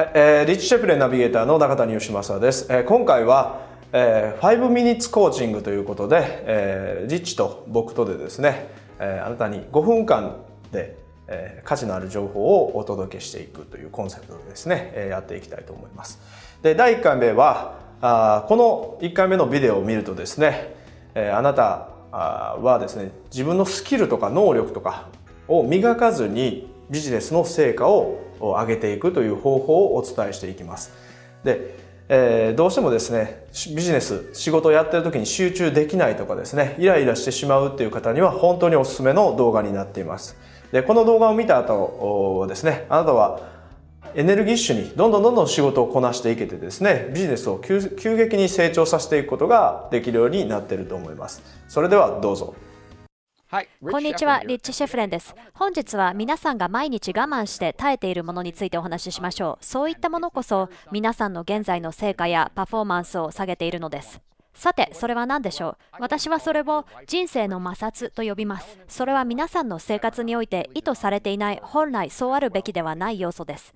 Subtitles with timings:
[0.00, 2.66] はいえー、リッチシェフレナビゲーターの中谷義正です。
[2.70, 8.68] えー、今回は、えー、5 minutes コーチングということで、えー、リッチと僕とでですね、
[8.98, 10.36] えー、あなたに5分間
[10.72, 10.96] で、
[11.28, 16.18] えー、価値のある情報をお届けしていくというコンセプトでですね、えー、やっていきたいと思います。
[16.62, 20.76] で、第1回目は、あこの1回目のビデオを見るとですね、
[21.14, 25.08] えー、あなたはですね、自分のスキルとか能力とか
[25.46, 30.92] を磨かずにビジネスの成果を上げていくという方法をお伝えしていきます。
[31.44, 31.74] で、
[32.08, 40.36] えー、どうしてもですね、ビジネス、仕事をやってる時に集中できないとかですね、イライラしてしまうっていう方には本当におすすめの動画になっています。
[40.72, 43.40] で、この動画を見た後ですね、あなたは
[44.16, 47.80] エネルギッシュにどんどんどんどん仕事をこなしていけてですね、ビジネスを急
[48.16, 51.42] 激に成長させていくことができるようになっていると思います。
[51.68, 52.54] それではどうぞ。
[53.50, 55.34] こんにちは、リッチ・シェフレンです。
[55.54, 59.64] 本日は皆さんが毎日我慢して耐えているものについてお話ししましょう。
[59.64, 64.20] そういったものこそ皆さんの現在の成果やパフォーマンスを下げているのです。
[64.54, 65.76] さて、それは何でしょう？
[65.98, 68.78] 私はそれを人生の摩擦と呼びます。
[68.86, 73.74] それは皆さんの生活において意図されていない本来そうあるべきではない要素です。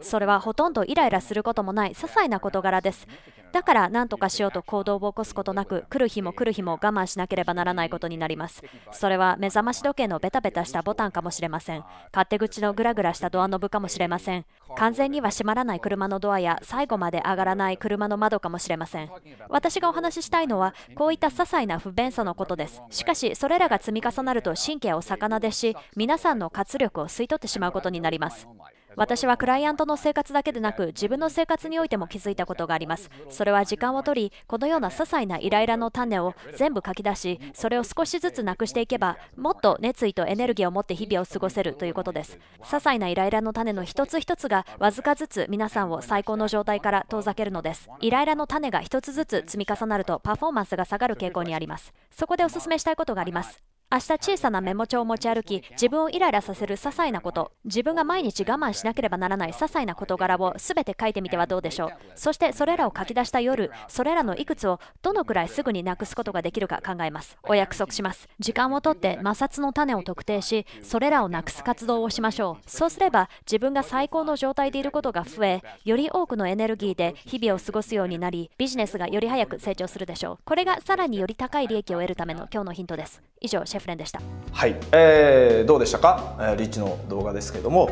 [0.00, 3.06] それはほとんどイライラすることもない些細な事柄です。
[3.52, 8.62] だから何とかしようと行動を起こすことなく来る日も来る日も我慢しなければならないことになります。
[8.92, 11.84] それは目覚まし時計のベタベタしたボタンかもしれません。
[12.12, 14.46] 勝手口のグラグラしたドアノブかもしれません。
[14.76, 19.10] 完全には閉まらない車のドアや最後まで上がらない車の窓かもしれません。
[19.50, 22.82] 私がお話ししたいのはこういった些細な不便さのことです。
[22.88, 28.48] しかしそれらが積み重なると神経を逆なでし皆さんの活力を吸い取ってしまうことになります。
[28.96, 33.10] 私はクライアントの生活だけでなく自分の生活においても気づいたことがあります。
[33.30, 42.38] それは時間を取りこのような些細なイライラの種を全部書き出しそれを少しずつなくしていけばもっと熱意とエネルギーを持って日々を過ごせるということです。
[42.60, 47.88] 些細なイライラの種の一つ一つがわずかずつ皆さんを最高の状態から遠ざけるのです。
[48.00, 51.92] イライラの種が一つずつ積み重なるとパフォーマンスが下がる傾向にあります。
[52.10, 53.71] そこでお勧めしたいことがあります。
[53.92, 61.92] 明日小さなメモ帳を持ち歩き、自分をイライラさせる些細なこと、自分が毎日我慢しなければならない些細な事柄を全て書いてみてはどうでしょう。
[62.14, 67.36] そしてそれらを書き出した夜、それらのいくつをどのくらいすぐになくすことができるか考えます。
[67.42, 68.30] お約束します。
[68.38, 72.70] 時間をとって摩擦の種を特定し、それらをなくす活動をしましょう。
[72.70, 80.38] そうすれば自分が最高の状態でいることが増え、より多くのエネルギーで日々を過ごすようになり、ビジネスがより早く成長するでしょう。
[80.46, 83.20] これがさらにより高い利益を得るための今日のヒントです。
[83.42, 84.20] 以上、フレンでした。
[84.52, 87.90] はい、えー、どうでしたか、えー、リッチの動画ですけども。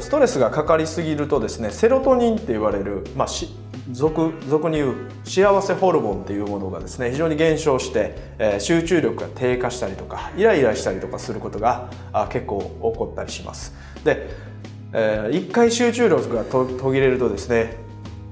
[0.00, 3.48] ストレスがかかりすぎるとですねセロトニンって言われる、まあ、し
[3.90, 12.68] 俗俗に言う幸せホルモンっていうものがですね非常に減少して、えー、集中力が低下したりとかイライラしたりとかすることがあ結構起
[12.98, 13.74] こったりします。
[14.04, 14.28] で、
[14.92, 17.76] えー、一回集中力が途切れるとですね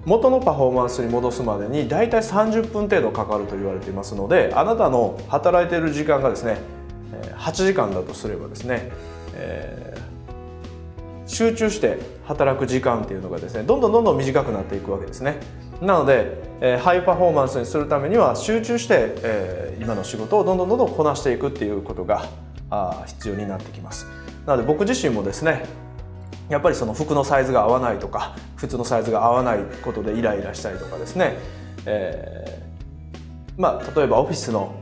[0.05, 6.59] 元のパフォーマンスに戻すまでに大体30分程度かかると言われていますのであなたの働いている時間がですね
[7.37, 8.91] 8時間だとすればですね、
[9.35, 15.37] えー、集中して働く時間っていうのがですねどんどんどんどん短くなっていくわけですね。
[15.81, 22.25] なので、えー、ハイパフォーマンスにするためには集中して、えー、今の仕事をどんどんどんどんこなしていくっていうことが
[22.71, 24.07] あ必要になってきます。
[24.47, 25.65] なので僕自身もですね
[26.49, 31.37] やっぱりその服のサイズが合わないとか靴のサイズが合わないことでイライラしたりとかですね、
[31.87, 34.75] えー、まあ例えばオフィスの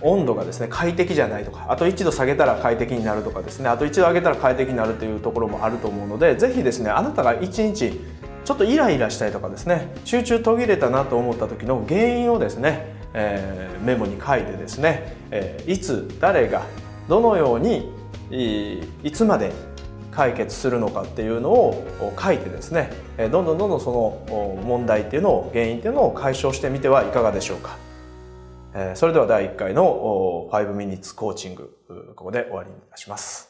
[0.00, 8.00] 温度がですね快適じゃないとかあと1度下げたら快適になるとかですねあと1度上げたら快適になるというところもあると思うので是非ですねあなたが1日
[8.44, 16.64] ちょっとイライラしたりとかですね集中途切れたなと思った時の原因をですね、えー、メモに書いてですね、えー、いつ誰が
[17.08, 17.92] どのように
[19.02, 19.52] いつまで
[20.12, 22.90] 解決するのかっていうのを書いてですね
[23.30, 23.92] どんどんどんどんそ
[24.28, 27.87] の問題っていうのを原因っていうのを解消してみてはいかがでしょうか。
[28.94, 31.76] それでは第1回の5 minutes コーチング、
[32.14, 33.47] ここで終わりにいたします。